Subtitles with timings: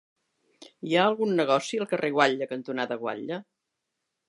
[0.91, 3.41] Hi ha algun negoci al carrer Guatlla cantonada Guatlla?